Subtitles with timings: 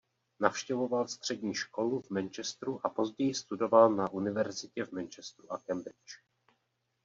[0.39, 6.19] Navštěvoval střední školu v Manchesteru a později studoval na univerzitě v Manchesteru a Cambridge.